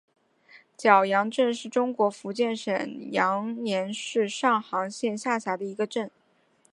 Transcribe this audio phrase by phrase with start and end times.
[0.79, 6.09] 蛟洋镇是中国福建省龙岩市上杭县下辖的一个镇。